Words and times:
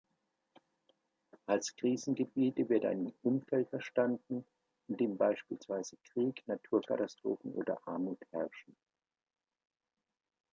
Als 1.45 1.75
Krisengebiete 1.75 2.67
wird 2.69 2.85
ein 2.85 3.13
Umfeld 3.21 3.69
verstanden, 3.69 4.43
in 4.87 4.97
dem 4.97 5.15
beispielsweise 5.15 5.95
Krieg, 6.11 6.41
Naturkatastrophen 6.47 7.51
oder 7.53 7.77
Armut 7.87 8.19
herrschen. 8.31 8.75